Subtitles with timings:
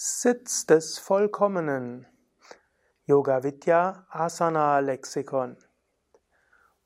[0.00, 2.06] Sitz des Vollkommenen.
[3.06, 5.56] Yoga Vidya Asana Lexikon.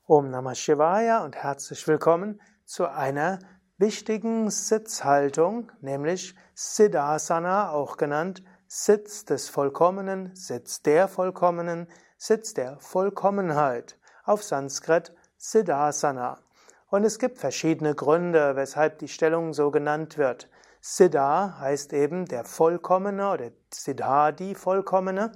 [0.07, 3.37] Om Namah Shivaya und herzlich willkommen zu einer
[3.77, 11.87] wichtigen Sitzhaltung, nämlich Siddhasana, auch genannt Sitz des Vollkommenen, Sitz der Vollkommenen,
[12.17, 16.39] Sitz der Vollkommenheit, auf Sanskrit Siddhasana.
[16.87, 20.49] Und es gibt verschiedene Gründe, weshalb die Stellung so genannt wird.
[20.85, 25.31] Siddha heißt eben der Vollkommene oder Siddha die Vollkommene.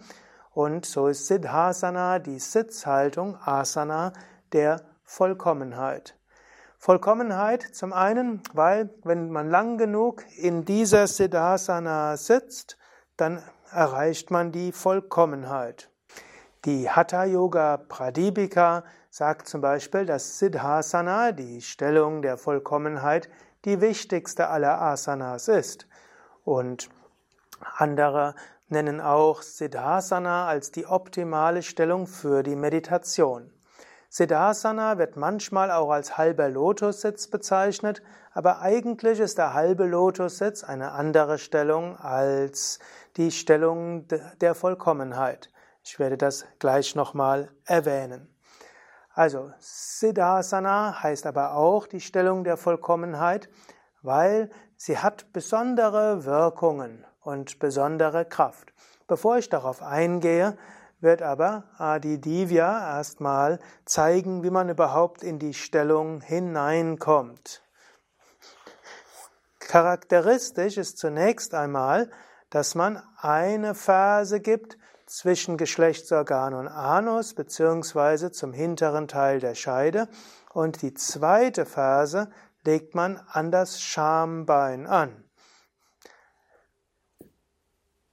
[0.51, 4.11] Und so ist Siddhasana die Sitzhaltung, Asana
[4.51, 6.17] der Vollkommenheit.
[6.77, 12.77] Vollkommenheit zum einen, weil wenn man lang genug in dieser Siddhasana sitzt,
[13.15, 15.89] dann erreicht man die Vollkommenheit.
[16.65, 23.29] Die Hatha Yoga Pradipika sagt zum Beispiel, dass Siddhasana, die Stellung der Vollkommenheit,
[23.65, 25.87] die wichtigste aller Asanas ist.
[26.43, 26.89] Und
[27.77, 28.35] andere
[28.69, 33.51] nennen auch Siddhasana als die optimale Stellung für die Meditation.
[34.09, 38.01] Siddhasana wird manchmal auch als halber Lotussitz bezeichnet,
[38.33, 42.79] aber eigentlich ist der halbe Lotussitz eine andere Stellung als
[43.17, 44.07] die Stellung
[44.39, 45.49] der Vollkommenheit.
[45.83, 48.33] Ich werde das gleich nochmal erwähnen.
[49.17, 53.49] Also Siddhasana heißt aber auch die Stellung der Vollkommenheit,
[54.03, 58.73] weil sie hat besondere Wirkungen und besondere Kraft.
[59.07, 60.55] Bevor ich darauf eingehe,
[60.99, 67.63] wird aber Adi Divya erstmal zeigen, wie man überhaupt in die Stellung hineinkommt.
[69.57, 72.11] Charakteristisch ist zunächst einmal,
[72.51, 74.77] dass man eine Phase gibt,
[75.07, 80.07] zwischen Geschlechtsorgan und Anus beziehungsweise zum hinteren Teil der Scheide
[80.53, 82.29] und die zweite Phase
[82.63, 85.23] legt man an das Schambein an.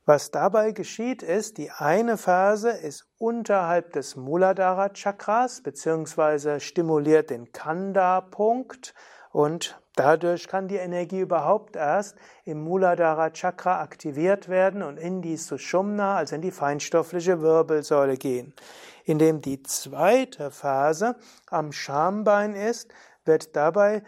[0.07, 7.53] Was dabei geschieht ist, die eine Phase ist unterhalb des Muladhara Chakras beziehungsweise stimuliert den
[7.53, 8.95] Kanda-Punkt
[9.33, 15.37] und dadurch kann die Energie überhaupt erst im Muladhara Chakra aktiviert werden und in die
[15.37, 18.55] Sushumna, also in die feinstoffliche Wirbelsäule gehen.
[19.05, 21.17] Indem die zweite Phase
[21.51, 22.93] am Schambein ist,
[23.25, 24.03] wird dabei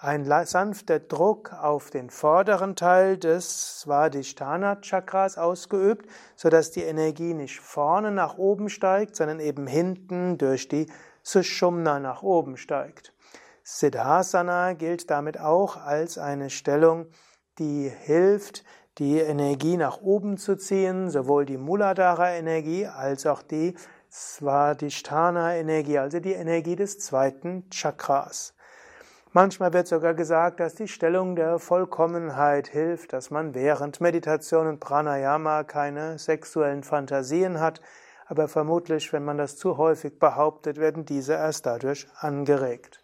[0.00, 6.06] ein sanfter Druck auf den vorderen Teil des Svadhisthana Chakras ausgeübt,
[6.36, 10.86] sodass die Energie nicht vorne nach oben steigt, sondern eben hinten durch die
[11.22, 13.12] Sushumna nach oben steigt.
[13.68, 17.06] Siddhasana gilt damit auch als eine Stellung,
[17.58, 18.62] die hilft,
[18.98, 23.74] die Energie nach oben zu ziehen, sowohl die Muladhara-Energie als auch die
[24.08, 28.54] Svadhisthana-Energie, also die Energie des zweiten Chakras.
[29.32, 34.78] Manchmal wird sogar gesagt, dass die Stellung der Vollkommenheit hilft, dass man während Meditation und
[34.78, 37.80] Pranayama keine sexuellen Fantasien hat,
[38.26, 43.02] aber vermutlich, wenn man das zu häufig behauptet, werden diese erst dadurch angeregt.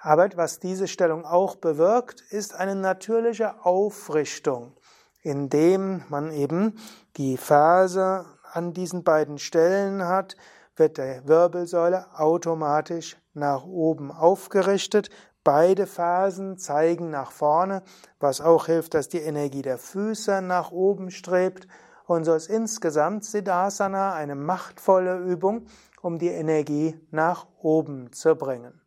[0.00, 4.76] Aber was diese Stellung auch bewirkt, ist eine natürliche Aufrichtung,
[5.22, 6.78] indem man eben
[7.16, 10.36] die Ferse an diesen beiden Stellen hat,
[10.76, 15.10] wird der Wirbelsäule automatisch nach oben aufgerichtet.
[15.42, 17.82] Beide Fersen zeigen nach vorne,
[18.20, 21.66] was auch hilft, dass die Energie der Füße nach oben strebt.
[22.06, 25.66] Und so ist insgesamt Siddhasana eine machtvolle Übung,
[26.00, 28.80] um die Energie nach oben zu bringen.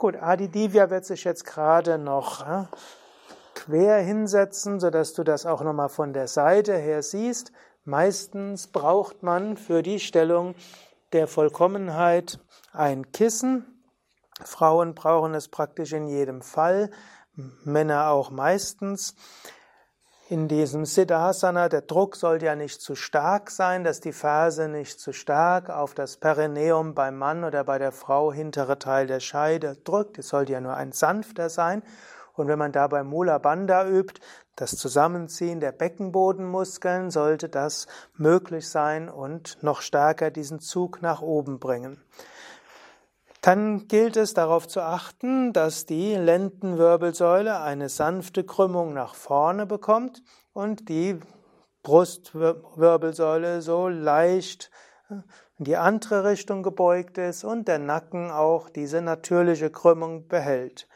[0.00, 2.64] Gut, Adi Divya wird sich jetzt gerade noch äh,
[3.54, 7.52] quer hinsetzen, sodass du das auch nochmal von der Seite her siehst.
[7.84, 10.54] Meistens braucht man für die Stellung
[11.12, 12.40] der Vollkommenheit
[12.72, 13.84] ein Kissen.
[14.42, 16.90] Frauen brauchen es praktisch in jedem Fall,
[17.64, 19.14] Männer auch meistens
[20.30, 25.00] in diesem Siddhasana, der Druck soll ja nicht zu stark sein, dass die Ferse nicht
[25.00, 29.76] zu stark auf das Perineum beim Mann oder bei der Frau hintere Teil der Scheide
[29.82, 30.20] drückt.
[30.20, 31.82] Es sollte ja nur ein sanfter sein.
[32.34, 34.20] Und wenn man dabei Mula Bandha übt,
[34.54, 41.58] das Zusammenziehen der Beckenbodenmuskeln, sollte das möglich sein und noch stärker diesen Zug nach oben
[41.58, 42.00] bringen.
[43.40, 50.22] Dann gilt es darauf zu achten, dass die Lendenwirbelsäule eine sanfte Krümmung nach vorne bekommt
[50.52, 51.18] und die
[51.82, 54.70] Brustwirbelsäule so leicht
[55.08, 60.86] in die andere Richtung gebeugt ist und der Nacken auch diese natürliche Krümmung behält.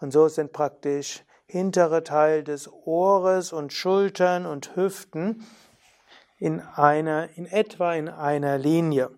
[0.00, 5.46] Und so sind praktisch hintere Teil des Ohres und Schultern und Hüften
[6.38, 9.10] in einer, in etwa in einer Linie.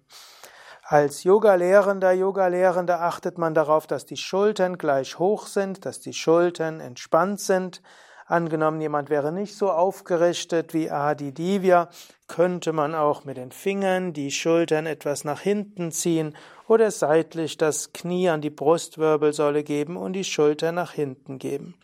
[0.89, 6.79] Als Yoga-Lehrender, Yoga-Lehrende achtet man darauf, dass die Schultern gleich hoch sind, dass die Schultern
[6.79, 7.83] entspannt sind.
[8.25, 11.89] Angenommen, jemand wäre nicht so aufgerichtet wie Adi Divya,
[12.29, 16.37] könnte man auch mit den Fingern die Schultern etwas nach hinten ziehen
[16.69, 21.75] oder seitlich das Knie an die Brustwirbelsäule geben und die Schulter nach hinten geben.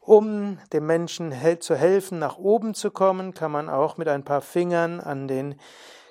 [0.00, 4.42] Um dem Menschen zu helfen, nach oben zu kommen, kann man auch mit ein paar
[4.42, 5.56] Fingern an den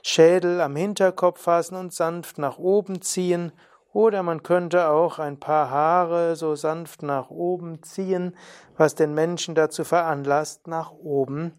[0.10, 3.52] Schädel am Hinterkopf fassen und sanft nach oben ziehen.
[3.92, 8.38] Oder man könnte auch ein paar Haare so sanft nach oben ziehen,
[8.78, 11.52] was den Menschen dazu veranlasst, nach oben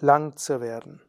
[0.00, 1.00] lang zu werden.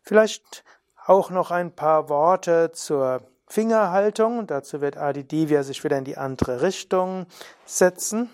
[0.00, 0.64] Vielleicht
[1.04, 4.46] auch noch ein paar Worte zur Fingerhaltung.
[4.46, 7.26] Dazu wird Adi Divya sich wieder in die andere Richtung
[7.66, 8.30] setzen.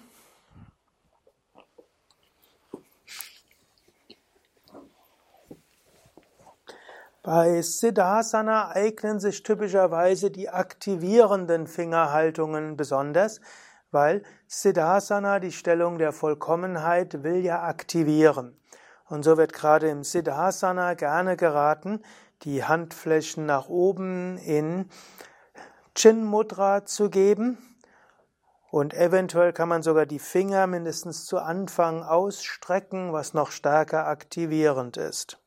[7.24, 13.40] Bei Siddhasana eignen sich typischerweise die aktivierenden Fingerhaltungen besonders,
[13.92, 18.58] weil Siddhasana, die Stellung der Vollkommenheit, will ja aktivieren.
[19.08, 22.02] Und so wird gerade im Siddhasana gerne geraten,
[22.42, 24.88] die Handflächen nach oben in
[25.94, 27.56] Chin Mudra zu geben.
[28.72, 34.96] Und eventuell kann man sogar die Finger mindestens zu Anfang ausstrecken, was noch stärker aktivierend
[34.96, 35.41] ist.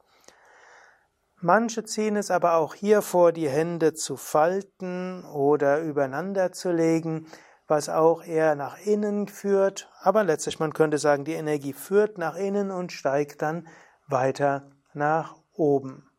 [1.45, 7.27] Manche ziehen es aber auch hier vor, die Hände zu falten oder übereinander zu legen,
[7.67, 9.87] was auch eher nach innen führt.
[10.01, 13.67] Aber letztlich, man könnte sagen, die Energie führt nach innen und steigt dann
[14.07, 16.09] weiter nach oben.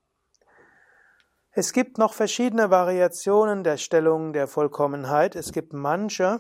[1.51, 5.35] Es gibt noch verschiedene Variationen der Stellung der Vollkommenheit.
[5.35, 6.39] Es gibt manche,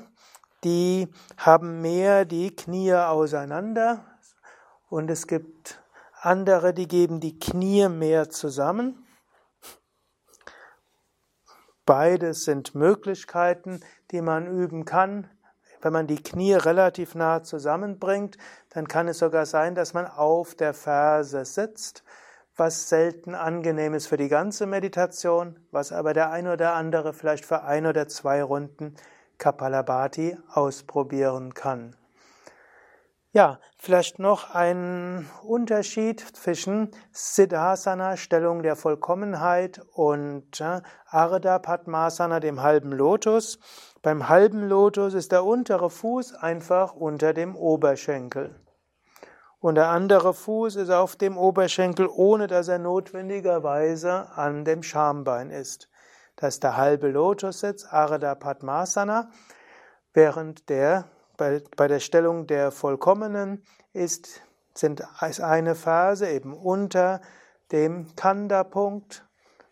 [0.62, 4.04] die haben mehr die Knie auseinander
[4.88, 5.82] und es gibt
[6.20, 9.06] andere, die geben die Knie mehr zusammen.
[11.84, 13.80] Beides sind Möglichkeiten,
[14.10, 15.30] die man üben kann.
[15.80, 18.38] Wenn man die Knie relativ nah zusammenbringt,
[18.70, 22.02] dann kann es sogar sein, dass man auf der Ferse sitzt,
[22.56, 27.44] was selten angenehm ist für die ganze Meditation, was aber der ein oder andere vielleicht
[27.44, 28.96] für ein oder zwei Runden
[29.38, 31.94] Kapalabhati ausprobieren kann.
[33.36, 42.62] Ja, vielleicht noch ein Unterschied zwischen Siddhasana, Stellung der Vollkommenheit, und äh, Ardha Padmasana, dem
[42.62, 43.58] halben Lotus.
[44.00, 48.58] Beim halben Lotus ist der untere Fuß einfach unter dem Oberschenkel.
[49.60, 55.50] Und der andere Fuß ist auf dem Oberschenkel, ohne dass er notwendigerweise an dem Schambein
[55.50, 55.90] ist.
[56.36, 59.28] Das ist der halbe Lotussitz, Ardha Padmasana,
[60.14, 63.62] während der bei, bei der Stellung der Vollkommenen
[63.92, 64.42] ist,
[64.74, 67.20] sind, ist eine Phase eben unter
[67.72, 69.26] dem Kanda-Punkt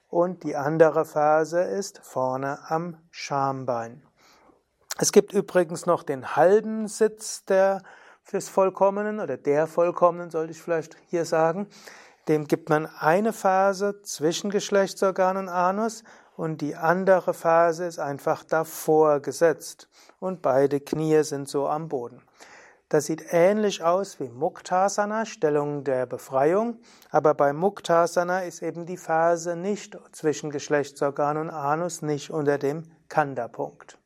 [0.09, 4.03] und die andere Phase ist vorne am Schambein.
[4.99, 7.83] Es gibt übrigens noch den halben Sitz der,
[8.33, 11.69] des Vollkommenen oder der Vollkommenen, sollte ich vielleicht hier sagen.
[12.29, 16.05] Dem gibt man eine Phase zwischen Geschlechtsorgan und Anus
[16.37, 19.89] und die andere Phase ist einfach davor gesetzt
[20.25, 22.23] und beide Knie sind so am Boden.
[22.89, 26.79] Das sieht ähnlich aus wie Muktasana, Stellung der Befreiung,
[27.11, 32.85] aber bei Muktasana ist eben die Phase nicht zwischen Geschlechtsorgan und Anus, nicht unter dem
[33.09, 33.99] Kanda-Punkt.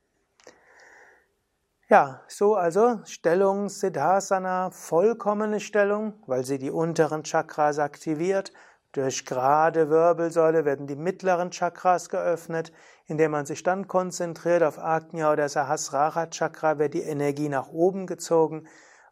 [1.88, 8.52] Ja, so also Stellung Siddhasana, vollkommene Stellung, weil sie die unteren Chakras aktiviert
[8.92, 12.72] durch gerade Wirbelsäule werden die mittleren Chakras geöffnet.
[13.06, 18.06] Indem man sich dann konzentriert auf Agnya oder Sahasrara Chakra, wird die Energie nach oben
[18.06, 18.66] gezogen.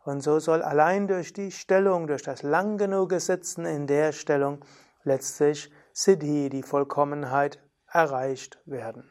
[0.04, 4.64] Und so soll allein durch die Stellung, durch das lang genug Sitzen in der Stellung,
[5.02, 9.10] letztlich Siddhi, die Vollkommenheit, erreicht werden.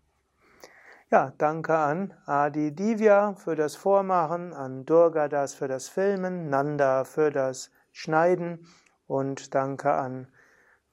[1.10, 7.30] Ja, danke an Adi Divya für das Vormachen, an Durgadas für das Filmen, Nanda für
[7.30, 8.66] das Schneiden
[9.06, 10.26] und danke an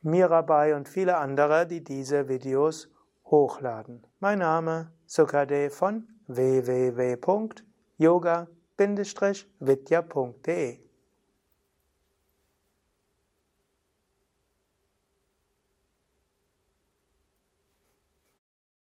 [0.02, 2.90] Mirabai und viele andere, die diese Videos
[3.26, 4.06] hochladen.
[4.20, 6.08] Mein Name Sukade von
[8.78, 10.80] www.yoga-vidya.de